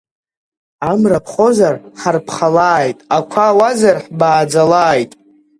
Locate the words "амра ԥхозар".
0.91-1.75